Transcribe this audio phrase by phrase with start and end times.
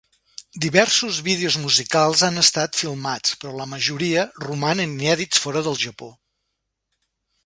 [0.63, 6.09] Diversos vídeos musicals han estat filmats, però la majoria romanen inèdits fora del Japó.